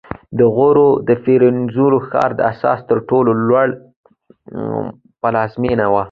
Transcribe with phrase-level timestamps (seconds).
[0.37, 0.77] د غور
[1.07, 3.67] د فیروزکوه ښار د اسیا تر ټولو لوړ
[5.21, 5.99] پلازمېنه وه